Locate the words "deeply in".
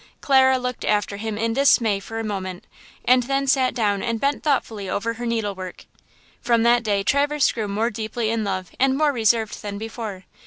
7.91-8.43